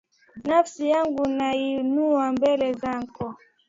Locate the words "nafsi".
0.43-0.89